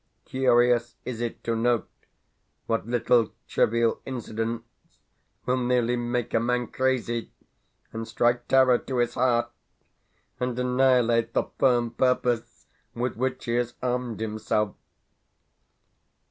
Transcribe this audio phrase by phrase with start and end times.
[0.25, 1.87] Curious is it to note
[2.65, 4.65] what little, trivial incidents
[5.45, 7.29] will nearly make a man crazy,
[7.93, 9.51] and strike terror to his heart,
[10.39, 14.73] and annihilate the firm purpose with which he has armed himself.